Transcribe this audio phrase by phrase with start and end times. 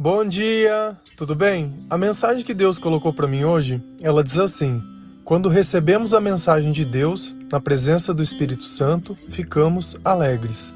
[0.00, 1.74] Bom dia, tudo bem?
[1.90, 4.80] A mensagem que Deus colocou para mim hoje, ela diz assim:
[5.24, 10.72] Quando recebemos a mensagem de Deus, na presença do Espírito Santo, ficamos alegres.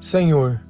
[0.00, 0.60] Senhor,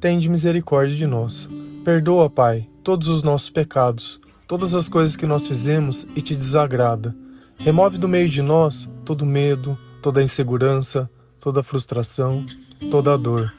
[0.00, 1.46] tende misericórdia de nós.
[1.84, 4.18] Perdoa, Pai, todos os nossos pecados,
[4.48, 7.14] todas as coisas que nós fizemos e te desagrada.
[7.58, 12.46] Remove do meio de nós todo medo, toda insegurança, toda frustração,
[12.90, 13.52] toda dor.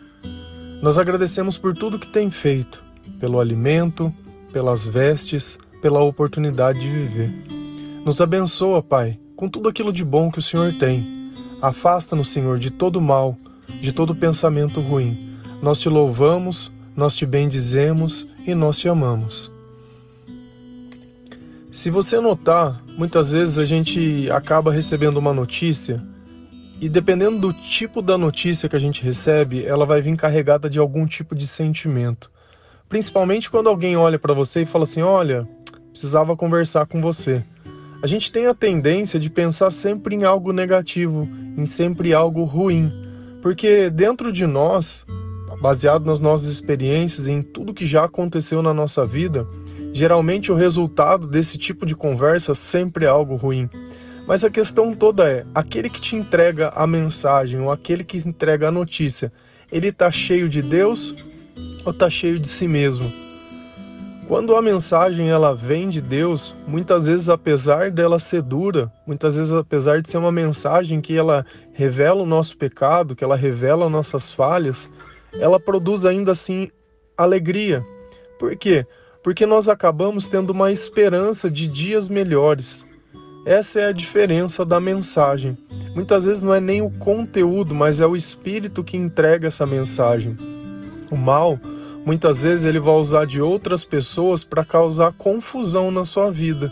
[0.82, 2.84] Nós agradecemos por tudo que tem feito
[3.20, 4.14] pelo alimento,
[4.52, 7.34] pelas vestes, pela oportunidade de viver.
[8.06, 11.32] Nos abençoa, Pai, com tudo aquilo de bom que o Senhor tem.
[11.62, 13.38] Afasta-nos, Senhor, de todo mal,
[13.82, 15.38] de todo pensamento ruim.
[15.62, 19.52] Nós te louvamos, nós te bendizemos e nós te amamos.
[21.72, 26.02] Se você notar, muitas vezes a gente acaba recebendo uma notícia
[26.80, 30.80] e dependendo do tipo da notícia que a gente recebe, ela vai vir carregada de
[30.80, 32.32] algum tipo de sentimento.
[32.88, 35.48] Principalmente quando alguém olha para você e fala assim: "Olha,
[35.92, 37.44] precisava conversar com você".
[38.02, 42.92] A gente tem a tendência de pensar sempre em algo negativo, em sempre algo ruim,
[43.42, 45.06] porque dentro de nós,
[45.60, 49.48] baseado nas nossas experiências, em tudo que já aconteceu na nossa vida,
[49.92, 53.68] geralmente o resultado desse tipo de conversa sempre é algo ruim.
[54.28, 58.68] Mas a questão toda é: aquele que te entrega a mensagem ou aquele que entrega
[58.68, 59.32] a notícia,
[59.72, 61.16] ele está cheio de Deus
[61.86, 63.12] ou está cheio de si mesmo?
[64.28, 69.54] Quando a mensagem ela vem de Deus, muitas vezes apesar dela ser dura, muitas vezes
[69.54, 74.32] apesar de ser uma mensagem que ela revela o nosso pecado, que ela revela nossas
[74.32, 74.90] falhas,
[75.40, 76.70] ela produz ainda assim
[77.16, 77.86] alegria.
[78.40, 78.86] Por quê?
[79.24, 82.86] Porque nós acabamos tendo uma esperança de dias melhores.
[83.46, 85.56] Essa é a diferença da mensagem.
[85.94, 90.36] Muitas vezes não é nem o conteúdo, mas é o espírito que entrega essa mensagem.
[91.12, 91.60] O mal
[92.06, 96.72] Muitas vezes ele vai usar de outras pessoas para causar confusão na sua vida,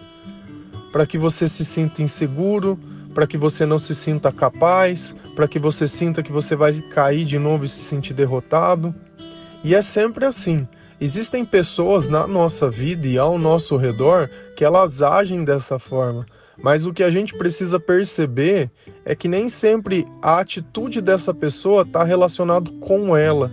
[0.91, 2.79] para que você se sinta inseguro,
[3.15, 7.25] para que você não se sinta capaz, para que você sinta que você vai cair
[7.25, 8.93] de novo e se sentir derrotado.
[9.63, 10.67] E é sempre assim.
[11.01, 16.27] Existem pessoas na nossa vida e ao nosso redor que elas agem dessa forma.
[16.61, 18.69] Mas o que a gente precisa perceber
[19.03, 23.51] é que nem sempre a atitude dessa pessoa está relacionado com ela,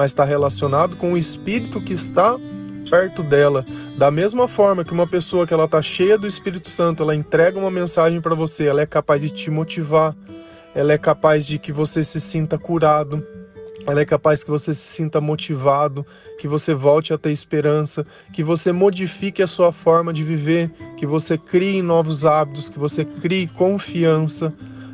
[0.00, 2.34] mas está relacionado com o espírito que está
[2.88, 3.66] perto dela.
[3.98, 7.58] Da mesma forma que uma pessoa que ela está cheia do Espírito Santo, ela entrega
[7.58, 10.16] uma mensagem para você, ela é capaz de te motivar,
[10.74, 13.22] ela é capaz de que você se sinta curado,
[13.86, 16.06] ela é capaz que você se sinta motivado,
[16.38, 21.04] que você volte a ter esperança, que você modifique a sua forma de viver, que
[21.04, 24.50] você crie novos hábitos, que você crie confiança.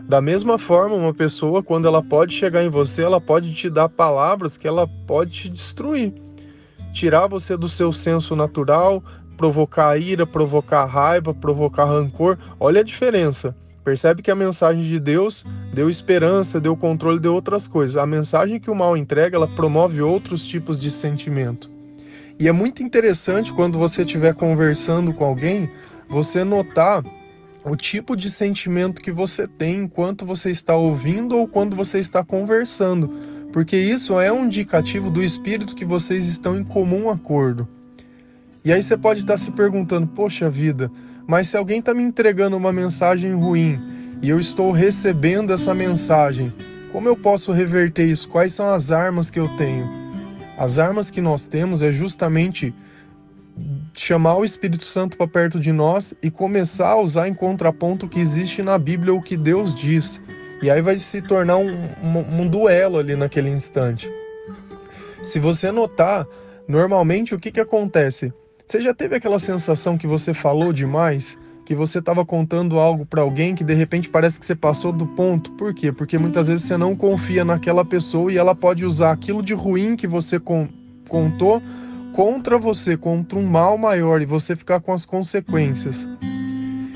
[0.09, 3.89] Da mesma forma, uma pessoa, quando ela pode chegar em você, ela pode te dar
[3.89, 6.15] palavras que ela pode te destruir.
[6.93, 9.03] Tirar você do seu senso natural,
[9.37, 12.39] provocar ira, provocar raiva, provocar rancor.
[12.61, 13.55] Olha a diferença.
[13.83, 17.97] Percebe que a mensagem de Deus deu esperança, deu controle, deu outras coisas.
[17.97, 21.69] A mensagem que o mal entrega, ela promove outros tipos de sentimento.
[22.39, 25.69] E é muito interessante quando você estiver conversando com alguém,
[26.09, 27.03] você notar
[27.69, 32.23] o tipo de sentimento que você tem enquanto você está ouvindo ou quando você está
[32.23, 33.13] conversando,
[33.53, 37.67] porque isso é um indicativo do espírito que vocês estão em comum acordo.
[38.65, 40.93] E aí você pode estar se perguntando: poxa vida,
[41.27, 43.81] mas se alguém está me entregando uma mensagem ruim
[44.23, 46.55] e eu estou recebendo essa mensagem,
[46.93, 48.29] como eu posso reverter isso?
[48.29, 49.89] Quais são as armas que eu tenho?
[50.57, 52.73] As armas que nós temos é justamente
[53.97, 58.09] chamar o Espírito Santo para perto de nós e começar a usar em contraponto o
[58.09, 60.23] que existe na Bíblia, o que Deus diz.
[60.63, 61.71] E aí vai se tornar um,
[62.03, 64.11] um, um duelo ali naquele instante.
[65.23, 66.27] Se você notar,
[66.69, 68.33] normalmente o que, que acontece?
[68.67, 71.39] Você já teve aquela sensação que você falou demais?
[71.65, 75.07] Que você estava contando algo para alguém que de repente parece que você passou do
[75.07, 75.53] ponto?
[75.53, 75.91] Por quê?
[75.91, 79.97] Porque muitas vezes você não confia naquela pessoa e ela pode usar aquilo de ruim
[79.97, 80.69] que você con
[81.09, 81.63] contou
[82.17, 86.09] contra você, contra um mal maior e você ficar com as consequências.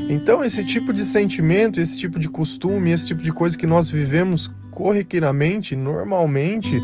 [0.08, 3.86] Então, esse tipo de sentimento, esse tipo de costume, esse tipo de coisa que nós
[3.86, 6.80] vivemos corriqueiramente, normalmente,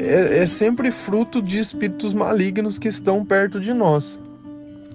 [0.00, 4.18] é, é sempre fruto de espíritos malignos que estão perto de nós.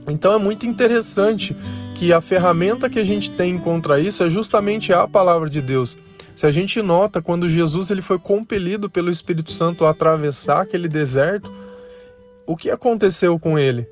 [0.05, 1.55] Então, é muito interessante
[1.95, 5.97] que a ferramenta que a gente tem contra isso é justamente a palavra de Deus.
[6.35, 10.89] Se a gente nota quando Jesus ele foi compelido pelo Espírito Santo a atravessar aquele
[10.89, 11.62] deserto,
[12.45, 13.87] o que aconteceu com ele?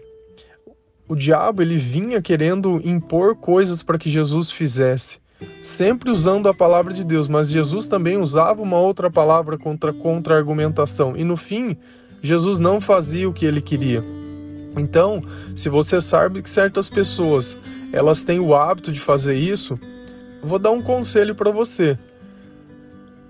[1.08, 5.20] O diabo ele vinha querendo impor coisas para que Jesus fizesse,
[5.62, 10.36] sempre usando a palavra de Deus, mas Jesus também usava uma outra palavra contra contra
[10.36, 11.16] argumentação.
[11.18, 11.78] E no fim,
[12.22, 14.04] Jesus não fazia o que ele queria.
[14.78, 15.22] Então,
[15.56, 17.58] se você sabe que certas pessoas
[17.92, 19.78] elas têm o hábito de fazer isso,
[20.42, 21.98] vou dar um conselho para você.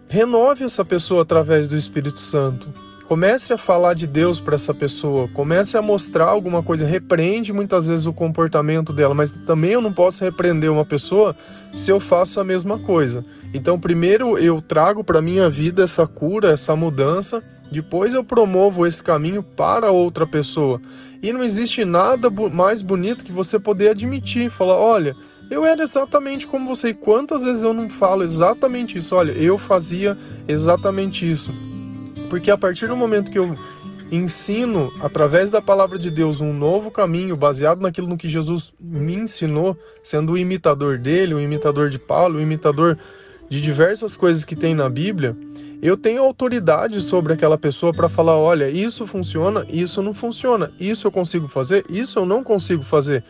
[0.08, 2.68] Renove essa pessoa através do Espírito Santo.
[3.12, 7.90] Comece a falar de Deus para essa pessoa, comece a mostrar alguma coisa, repreende muitas
[7.90, 11.36] vezes o comportamento dela, mas também eu não posso repreender uma pessoa
[11.76, 13.26] se eu faço a mesma coisa.
[13.54, 19.04] Então, primeiro eu trago para minha vida essa cura, essa mudança, depois eu promovo esse
[19.04, 20.82] caminho para outra pessoa.
[21.22, 25.14] E não existe nada mais bonito que você poder admitir, falar, olha,
[25.50, 26.92] eu era exatamente como você.
[26.92, 29.14] E quantas vezes eu não falo exatamente isso?
[29.14, 30.18] Olha, eu fazia
[30.48, 31.52] exatamente isso.
[32.32, 33.58] Porque a partir do momento que eu
[34.10, 39.16] ensino, através da palavra de Deus, um novo caminho baseado naquilo no que Jesus me
[39.16, 42.98] ensinou, sendo o imitador dele, o imitador de Paulo, o imitador
[43.50, 45.36] de diversas coisas que tem na Bíblia,
[45.82, 51.08] eu tenho autoridade sobre aquela pessoa para falar: olha, isso funciona, isso não funciona, isso
[51.08, 53.26] eu consigo fazer, isso eu não consigo fazer.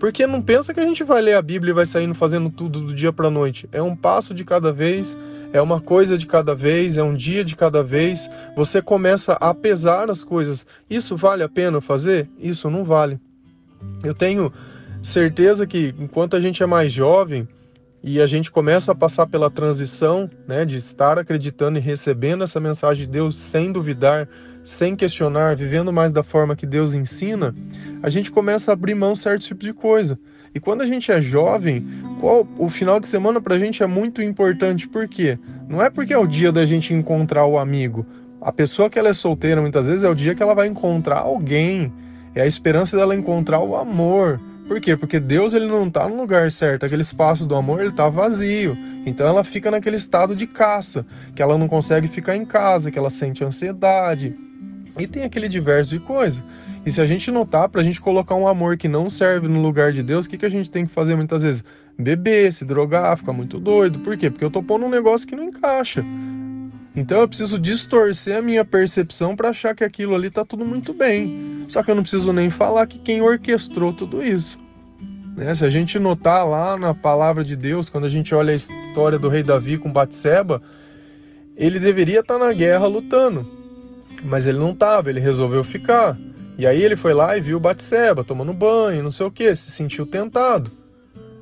[0.00, 2.80] Porque não pensa que a gente vai ler a Bíblia e vai saindo fazendo tudo
[2.80, 3.68] do dia para noite.
[3.70, 5.18] É um passo de cada vez,
[5.52, 8.28] é uma coisa de cada vez, é um dia de cada vez.
[8.56, 10.66] Você começa a pesar as coisas.
[10.88, 12.28] Isso vale a pena fazer?
[12.38, 13.18] Isso não vale.
[14.02, 14.52] Eu tenho
[15.02, 17.48] certeza que enquanto a gente é mais jovem
[18.02, 22.60] e a gente começa a passar pela transição, né, de estar acreditando e recebendo essa
[22.60, 24.28] mensagem de Deus sem duvidar,
[24.62, 27.54] sem questionar, vivendo mais da forma que Deus ensina,
[28.02, 30.18] a gente começa a abrir mão certo tipo de coisa.
[30.54, 31.86] E quando a gente é jovem,
[32.20, 35.38] qual, o final de semana pra gente é muito importante, por quê?
[35.68, 38.06] Não é porque é o dia da gente encontrar o amigo.
[38.40, 41.18] A pessoa que ela é solteira, muitas vezes, é o dia que ela vai encontrar
[41.18, 41.92] alguém.
[42.34, 44.40] É a esperança dela encontrar o amor.
[44.68, 44.96] Por quê?
[44.96, 46.84] Porque Deus ele não está no lugar certo.
[46.84, 48.76] Aquele espaço do amor ele está vazio.
[49.06, 52.98] Então ela fica naquele estado de caça, que ela não consegue ficar em casa, que
[52.98, 54.36] ela sente ansiedade.
[54.98, 56.42] E tem aquele diverso de coisa.
[56.84, 59.60] E se a gente notar, para a gente colocar um amor que não serve no
[59.60, 61.64] lugar de Deus, o que, que a gente tem que fazer muitas vezes?
[61.98, 63.98] Beber, se drogar, ficar muito doido.
[63.98, 64.30] Por quê?
[64.30, 66.04] Porque eu tô pondo um negócio que não encaixa.
[66.94, 70.92] Então eu preciso distorcer a minha percepção para achar que aquilo ali tá tudo muito
[70.92, 71.64] bem.
[71.68, 74.58] Só que eu não preciso nem falar que quem orquestrou tudo isso.
[75.36, 75.54] Né?
[75.54, 79.18] Se a gente notar lá na palavra de Deus, quando a gente olha a história
[79.18, 80.60] do rei Davi com Batseba,
[81.56, 83.46] ele deveria estar tá na guerra lutando,
[84.24, 86.18] mas ele não estava, ele resolveu ficar.
[86.56, 89.70] E aí ele foi lá e viu Batseba tomando banho, não sei o que, se
[89.70, 90.70] sentiu tentado.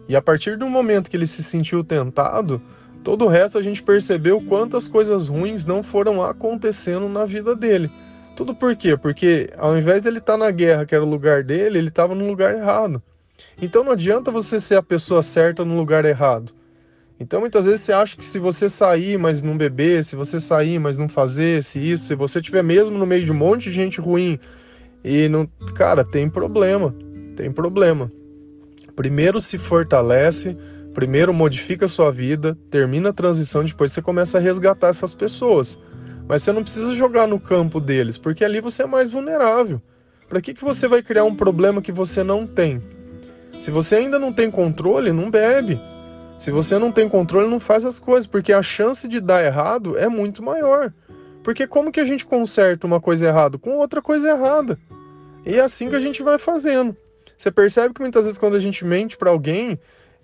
[0.09, 2.61] E a partir do momento que ele se sentiu tentado,
[3.03, 7.91] todo o resto a gente percebeu quantas coisas ruins não foram acontecendo na vida dele.
[8.37, 8.97] Tudo por quê?
[8.97, 12.15] Porque ao invés dele estar tá na guerra, que era o lugar dele, ele estava
[12.15, 13.03] no lugar errado.
[13.61, 16.53] Então não adianta você ser a pessoa certa no lugar errado.
[17.19, 20.79] Então muitas vezes você acha que se você sair, mas não beber, se você sair,
[20.79, 23.73] mas não fazer, se isso, se você estiver mesmo no meio de um monte de
[23.73, 24.39] gente ruim,
[25.03, 26.95] e não, cara, tem problema,
[27.37, 28.11] tem problema.
[28.95, 30.57] Primeiro se fortalece,
[30.93, 35.79] primeiro modifica a sua vida, termina a transição, depois você começa a resgatar essas pessoas.
[36.29, 39.81] Mas você não precisa jogar no campo deles, porque ali você é mais vulnerável.
[40.29, 42.83] Para que, que você vai criar um problema que você não tem?
[43.61, 45.79] Se você ainda não tem controle, não bebe.
[46.39, 49.97] Se você não tem controle, não faz as coisas, porque a chance de dar errado
[49.97, 50.93] é muito maior.
[51.43, 54.79] Porque como que a gente conserta uma coisa errada com outra coisa errada?
[55.45, 56.97] E é assim que a gente vai fazendo.
[57.39, 59.79] Você percebe que muitas vezes quando a gente mente para alguém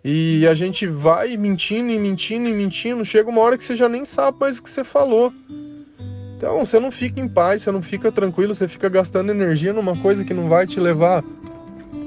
[0.05, 3.89] e a gente vai mentindo e mentindo e mentindo, chega uma hora que você já
[3.89, 5.33] nem sabe mais o que você falou.
[6.37, 9.97] Então você não fica em paz, você não fica tranquilo, você fica gastando energia numa
[9.97, 11.23] coisa que não vai te levar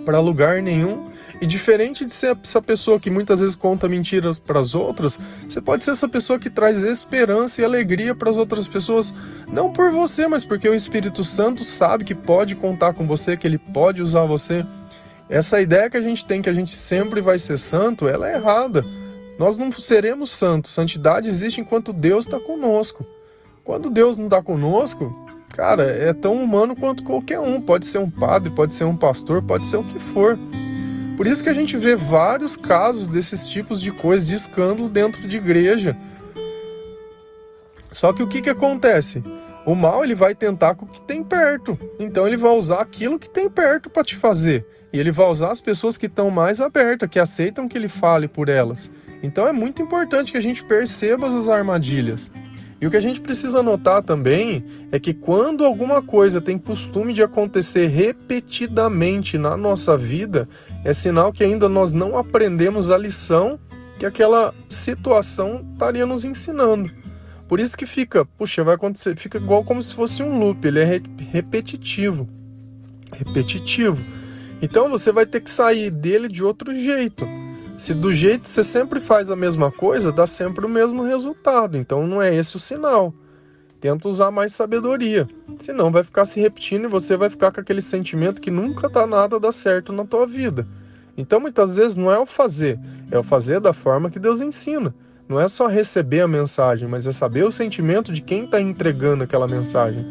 [0.03, 1.09] para lugar nenhum.
[1.42, 5.60] E diferente de ser essa pessoa que muitas vezes conta mentiras para as outras, você
[5.60, 9.13] pode ser essa pessoa que traz esperança e alegria para as outras pessoas,
[9.51, 13.46] não por você, mas porque o Espírito Santo sabe que pode contar com você, que
[13.46, 14.65] ele pode usar você.
[15.30, 18.36] Essa ideia que a gente tem que a gente sempre vai ser santo, ela é
[18.36, 18.86] errada.
[19.38, 20.74] Nós não seremos santos.
[20.74, 23.06] Santidade existe enquanto Deus está conosco.
[23.63, 25.13] Quando Deus não está conosco,
[25.50, 27.60] cara, é tão humano quanto qualquer um.
[27.60, 30.38] Pode ser um padre, pode ser um pastor, pode ser o que for.
[31.15, 35.27] Por isso que a gente vê vários casos desses tipos de coisas, de escândalo dentro
[35.27, 35.95] de igreja.
[37.91, 39.24] Só que o que, que acontece?
[39.65, 41.79] O mal ele vai tentar com o que tem perto.
[41.98, 44.65] Então ele vai usar aquilo que tem perto para te fazer.
[44.91, 48.27] E ele vai usar as pessoas que estão mais abertas, que aceitam que ele fale
[48.27, 48.91] por elas.
[49.24, 52.29] Então é muito importante que a gente perceba as armadilhas.
[52.79, 57.13] E o que a gente precisa notar também é que quando alguma coisa tem costume
[57.13, 60.48] de acontecer repetidamente na nossa vida,
[60.86, 63.60] é sinal que ainda nós não aprendemos a lição
[63.98, 66.92] que aquela situação estaria nos ensinando.
[67.48, 70.80] Por isso que fica, puxa, vai acontecer, fica igual como se fosse um loop, ele
[70.80, 71.01] é
[71.32, 72.30] repetitivo.
[73.12, 74.00] repetitivo.
[74.62, 77.27] Então você vai ter que sair dele de outro jeito.
[77.75, 81.77] Se do jeito você sempre faz a mesma coisa, dá sempre o mesmo resultado.
[81.77, 83.12] Então não é esse o sinal.
[83.86, 85.27] Tenta usar mais sabedoria.
[85.60, 89.06] Senão vai ficar se repetindo e você vai ficar com aquele sentimento que nunca dá
[89.06, 90.65] nada dar certo na tua vida.
[91.15, 92.80] Então muitas vezes não é o fazer,
[93.12, 94.92] é o fazer da forma que Deus ensina.
[95.30, 99.24] Não é só receber a mensagem, mas é saber o sentimento de quem está entregando
[99.24, 100.04] aquela mensagem.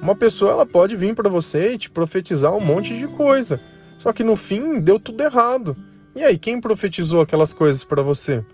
[0.00, 3.60] Uma pessoa ela pode vir para você e te profetizar um monte de coisa,
[3.98, 5.76] só que no fim deu tudo errado.
[6.14, 8.44] E aí, quem profetizou aquelas coisas para você?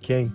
[0.00, 0.32] Quem?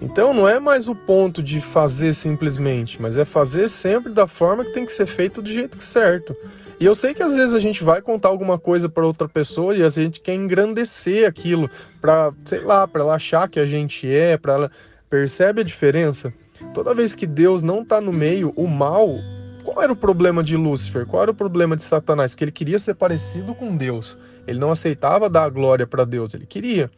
[0.00, 4.64] Então não é mais o ponto de fazer simplesmente, mas é fazer sempre da forma
[4.64, 6.34] que tem que ser feito do jeito certo.
[6.80, 9.76] E eu sei que às vezes a gente vai contar alguma coisa para outra pessoa
[9.76, 11.68] e a gente quer engrandecer aquilo
[12.00, 14.70] para, sei lá, para ela achar que a gente é, para ela
[15.10, 16.32] percebe a diferença.
[16.72, 19.18] Toda vez que Deus não está no meio, o mal,
[19.62, 21.04] qual era o problema de Lúcifer?
[21.04, 22.34] Qual era o problema de Satanás?
[22.34, 24.18] Que ele queria ser parecido com Deus.
[24.46, 26.90] Ele não aceitava dar a glória para Deus, ele queria.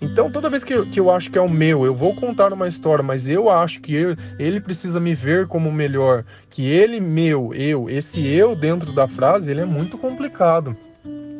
[0.00, 2.52] Então, toda vez que eu, que eu acho que é o meu, eu vou contar
[2.52, 7.00] uma história, mas eu acho que eu, ele precisa me ver como melhor, que ele,
[7.00, 10.76] meu, eu, esse eu dentro da frase, ele é muito complicado.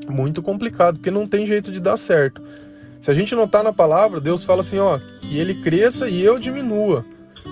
[0.08, 2.42] Muito complicado, porque não tem jeito de dar certo.
[3.00, 6.38] Se a gente notar na palavra, Deus fala assim, ó, que ele cresça e eu
[6.38, 7.04] diminua.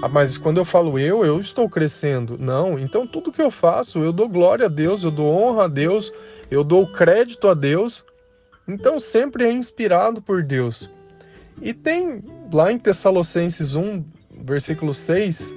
[0.03, 2.37] Ah, mas quando eu falo eu, eu estou crescendo.
[2.39, 5.69] Não, então tudo que eu faço, eu dou glória a Deus, eu dou honra a
[5.69, 6.13] Deus,
[6.51, 8.05] eu dou crédito a Deus.
[8.69, 10.91] Então sempre é inspirado por Deus.
[11.63, 14.05] E tem lá em Tessalonicenses 1,
[14.43, 15.55] versículo 6,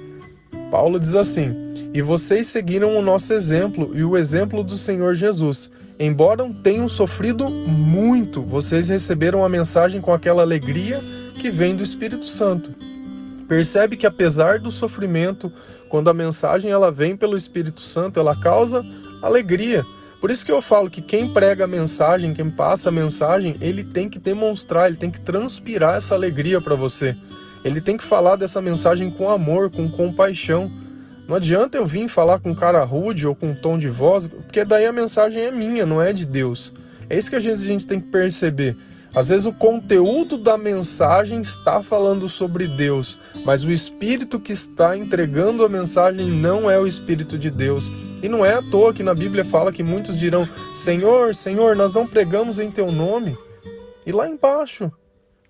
[0.70, 5.70] Paulo diz assim: E vocês seguiram o nosso exemplo e o exemplo do Senhor Jesus.
[5.98, 11.00] Embora tenham sofrido muito, vocês receberam a mensagem com aquela alegria
[11.38, 12.74] que vem do Espírito Santo.
[13.46, 15.52] Percebe que apesar do sofrimento,
[15.90, 18.82] quando a mensagem ela vem pelo Espírito Santo, ela causa
[19.22, 19.84] alegria.
[20.20, 23.82] Por isso que eu falo que quem prega a mensagem, quem passa a mensagem, ele
[23.82, 27.16] tem que demonstrar, ele tem que transpirar essa alegria para você.
[27.64, 30.70] Ele tem que falar dessa mensagem com amor, com compaixão.
[31.26, 34.64] Não adianta eu vir falar com cara rude ou com um tom de voz, porque
[34.64, 36.74] daí a mensagem é minha, não é de Deus.
[37.08, 38.76] É isso que a gente, a gente tem que perceber.
[39.14, 44.96] Às vezes o conteúdo da mensagem está falando sobre Deus, mas o espírito que está
[44.96, 47.90] entregando a mensagem não é o espírito de Deus.
[48.22, 51.92] E não é à toa que na Bíblia fala que muitos dirão: Senhor, Senhor, nós
[51.92, 53.36] não pregamos em teu nome.
[54.06, 54.92] E lá embaixo,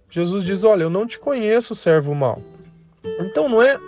[0.09, 2.43] Jesus diz: Olha, eu não te conheço, servo mau.
[3.21, 3.79] Então não é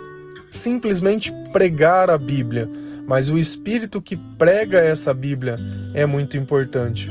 [0.51, 2.69] simplesmente pregar a Bíblia,
[3.07, 5.57] mas o espírito que prega essa Bíblia
[5.95, 7.09] é muito importante.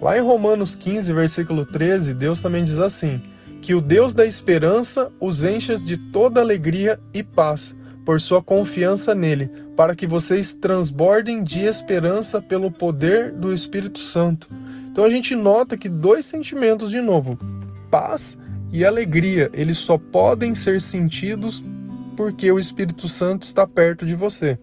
[0.00, 3.20] Lá em Romanos 15, versículo 13, Deus também diz assim:
[3.62, 7.74] Que o Deus da esperança os encha de toda alegria e paz,
[8.04, 14.48] por sua confiança nele, para que vocês transbordem de esperança pelo poder do Espírito Santo.
[14.90, 17.38] Então a gente nota que dois sentimentos de novo,
[17.90, 18.38] paz
[18.72, 21.62] e alegria, eles só podem ser sentidos
[22.16, 24.58] porque o Espírito Santo está perto de você.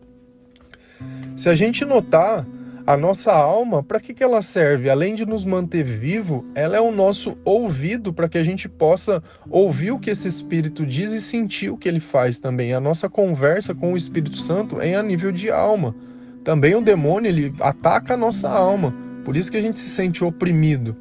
[1.35, 2.45] Se a gente notar,
[2.85, 4.89] a nossa alma, para que, que ela serve?
[4.89, 9.23] Além de nos manter vivo, ela é o nosso ouvido para que a gente possa
[9.49, 12.73] ouvir o que esse Espírito diz e sentir o que ele faz também.
[12.73, 15.95] A nossa conversa com o Espírito Santo é a nível de alma.
[16.43, 20.21] Também o demônio ele ataca a nossa alma, por isso que a gente se sente
[20.21, 20.95] oprimido.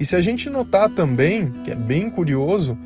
[0.00, 2.78] E se a gente notar também, que é bem curioso,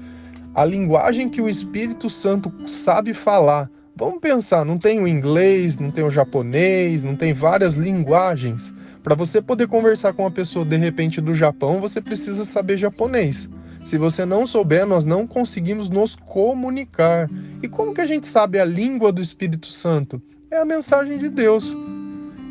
[0.53, 5.91] a linguagem que o Espírito Santo sabe falar Vamos pensar, não tem o inglês, não
[5.91, 8.75] tem o japonês, não tem várias linguagens.
[9.03, 13.51] Para você poder conversar com uma pessoa de repente do Japão, você precisa saber japonês.
[13.85, 17.29] Se você não souber, nós não conseguimos nos comunicar.
[17.63, 20.23] E como que a gente sabe a língua do Espírito Santo?
[20.51, 21.77] É a mensagem de Deus.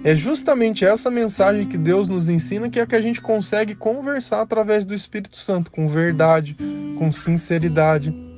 [0.03, 4.41] É justamente essa mensagem que Deus nos ensina que é que a gente consegue conversar
[4.41, 6.55] através do Espírito Santo, com verdade,
[6.97, 8.30] com sinceridade.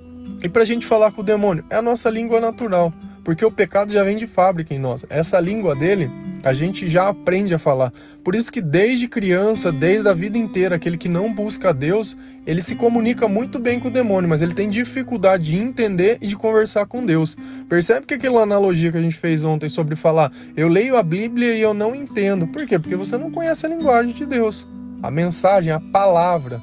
[0.43, 2.91] E para a gente falar com o demônio, é a nossa língua natural,
[3.23, 5.05] porque o pecado já vem de fábrica em nós.
[5.09, 6.11] Essa língua dele,
[6.43, 7.93] a gente já aprende a falar.
[8.25, 12.61] Por isso que desde criança, desde a vida inteira, aquele que não busca Deus, ele
[12.61, 16.35] se comunica muito bem com o demônio, mas ele tem dificuldade de entender e de
[16.35, 17.37] conversar com Deus.
[17.69, 21.55] Percebe que aquela analogia que a gente fez ontem sobre falar, eu leio a Bíblia
[21.55, 22.47] e eu não entendo.
[22.47, 22.77] Por quê?
[22.77, 24.67] Porque você não conhece a linguagem de Deus,
[25.01, 26.61] a mensagem, a palavra.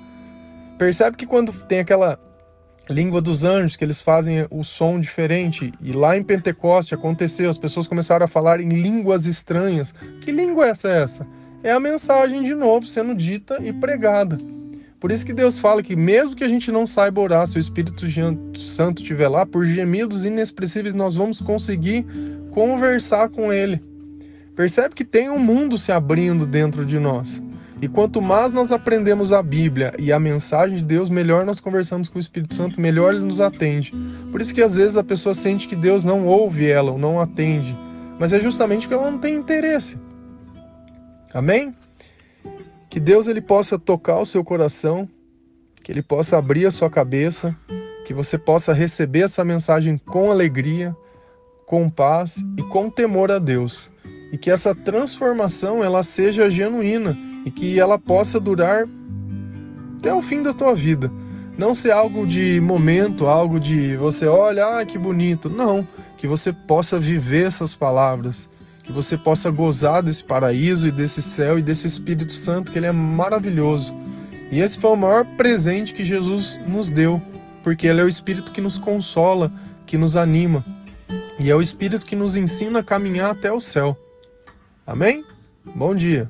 [0.76, 2.18] Percebe que quando tem aquela
[2.90, 5.72] língua dos anjos, que eles fazem o som diferente.
[5.80, 9.94] E lá em Pentecoste aconteceu, as pessoas começaram a falar em línguas estranhas.
[10.20, 10.90] Que língua é essa?
[10.90, 11.26] essa?
[11.62, 14.36] É a mensagem de novo sendo dita e pregada.
[14.98, 17.60] Por isso que Deus fala que mesmo que a gente não saiba orar, se o
[17.60, 18.04] Espírito
[18.58, 22.04] Santo estiver lá, por gemidos inexpressíveis nós vamos conseguir
[22.50, 23.82] conversar com ele.
[24.54, 27.42] Percebe que tem um mundo se abrindo dentro de nós.
[27.82, 32.10] E quanto mais nós aprendemos a Bíblia e a mensagem de Deus, melhor nós conversamos
[32.10, 33.92] com o Espírito Santo, melhor ele nos atende.
[34.30, 37.18] Por isso que às vezes a pessoa sente que Deus não ouve ela ou não
[37.18, 37.74] atende,
[38.18, 39.98] mas é justamente porque ela não tem interesse.
[41.32, 41.74] Amém?
[42.90, 45.08] Que Deus ele possa tocar o seu coração,
[45.82, 47.56] que ele possa abrir a sua cabeça,
[48.04, 50.94] que você possa receber essa mensagem com alegria,
[51.66, 53.90] com paz e com temor a Deus.
[54.30, 58.86] E que essa transformação ela seja genuína e que ela possa durar
[59.98, 61.10] até o fim da tua vida.
[61.56, 65.50] Não ser algo de momento, algo de você olha, ah, que bonito.
[65.50, 68.48] Não, que você possa viver essas palavras,
[68.82, 72.86] que você possa gozar desse paraíso e desse céu e desse Espírito Santo, que ele
[72.86, 73.94] é maravilhoso.
[74.50, 77.20] E esse foi o maior presente que Jesus nos deu,
[77.62, 79.52] porque ele é o Espírito que nos consola,
[79.86, 80.64] que nos anima,
[81.38, 83.96] e é o Espírito que nos ensina a caminhar até o céu.
[84.86, 85.24] Amém?
[85.74, 86.28] Bom dia.